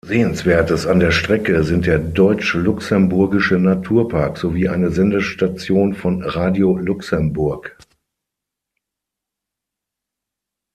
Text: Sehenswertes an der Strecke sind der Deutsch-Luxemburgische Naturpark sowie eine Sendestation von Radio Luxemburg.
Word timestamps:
Sehenswertes 0.03 0.87
an 0.87 0.99
der 0.99 1.11
Strecke 1.11 1.63
sind 1.63 1.85
der 1.85 1.99
Deutsch-Luxemburgische 1.99 3.59
Naturpark 3.59 4.35
sowie 4.35 4.67
eine 4.67 4.89
Sendestation 4.89 5.93
von 5.93 6.23
Radio 6.23 6.75
Luxemburg. 6.75 7.77